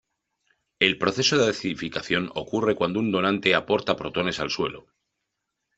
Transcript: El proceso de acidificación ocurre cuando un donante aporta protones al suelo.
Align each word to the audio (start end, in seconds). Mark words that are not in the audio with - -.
El 0.79 0.97
proceso 0.97 1.37
de 1.37 1.47
acidificación 1.51 2.31
ocurre 2.33 2.73
cuando 2.73 2.99
un 2.99 3.11
donante 3.11 3.53
aporta 3.53 3.95
protones 3.95 4.39
al 4.39 4.49
suelo. 4.49 4.87